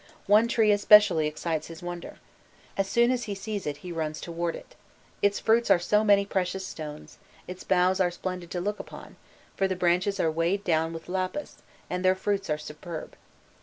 One 0.25 0.47
tree 0.47 0.71
especially 0.71 1.27
excites 1.27 1.67
his 1.67 1.83
wonder: 1.83 2.17
"As 2.75 2.87
soon 2.89 3.11
as 3.11 3.25
he 3.25 3.35
sees 3.35 3.67
it 3.67 3.77
he 3.85 3.91
runs 3.91 4.19
towards 4.19 4.57
it. 4.57 4.73
Its 5.21 5.37
fruits 5.39 5.69
are 5.69 5.77
so 5.77 6.03
many 6.03 6.25
precious 6.25 6.65
stones, 6.65 7.19
its 7.47 7.63
boughs 7.63 7.99
are 7.99 8.09
splendid 8.09 8.49
to 8.49 8.61
look 8.61 8.79
upon, 8.79 9.15
for 9.55 9.67
the 9.67 9.75
branches 9.75 10.19
are 10.19 10.31
weighed 10.31 10.63
down 10.63 10.91
with 10.91 11.07
lapis, 11.07 11.57
and 11.87 12.03
their 12.03 12.15
fruits 12.15 12.49
are 12.49 12.57
superb." 12.57 13.15